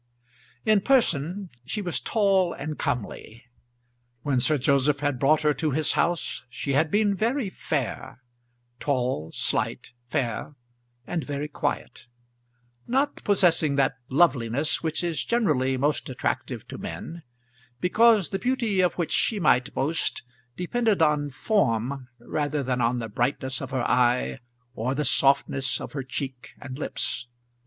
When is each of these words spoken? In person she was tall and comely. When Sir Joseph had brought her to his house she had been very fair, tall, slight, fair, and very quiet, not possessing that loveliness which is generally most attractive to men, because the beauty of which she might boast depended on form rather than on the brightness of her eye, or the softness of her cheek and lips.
In 0.65 0.81
person 0.81 1.51
she 1.63 1.79
was 1.79 1.99
tall 1.99 2.53
and 2.53 2.79
comely. 2.79 3.45
When 4.23 4.39
Sir 4.39 4.57
Joseph 4.57 5.01
had 5.01 5.19
brought 5.19 5.43
her 5.43 5.53
to 5.53 5.69
his 5.69 5.91
house 5.91 6.43
she 6.49 6.73
had 6.73 6.89
been 6.89 7.13
very 7.13 7.51
fair, 7.51 8.23
tall, 8.79 9.31
slight, 9.31 9.91
fair, 10.07 10.55
and 11.05 11.23
very 11.23 11.47
quiet, 11.47 12.07
not 12.87 13.23
possessing 13.23 13.75
that 13.75 13.93
loveliness 14.09 14.81
which 14.81 15.03
is 15.03 15.23
generally 15.23 15.77
most 15.77 16.09
attractive 16.09 16.67
to 16.69 16.79
men, 16.79 17.21
because 17.79 18.29
the 18.29 18.39
beauty 18.39 18.79
of 18.79 18.95
which 18.95 19.11
she 19.11 19.39
might 19.39 19.71
boast 19.71 20.23
depended 20.57 21.03
on 21.03 21.29
form 21.29 22.07
rather 22.17 22.63
than 22.63 22.81
on 22.81 22.97
the 22.97 23.07
brightness 23.07 23.61
of 23.61 23.69
her 23.69 23.87
eye, 23.87 24.39
or 24.73 24.95
the 24.95 25.05
softness 25.05 25.79
of 25.79 25.91
her 25.91 26.01
cheek 26.01 26.53
and 26.59 26.79
lips. 26.79 27.27